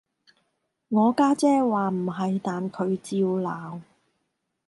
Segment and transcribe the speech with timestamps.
[0.87, 3.81] 我家姐話唔係，但佢照鬧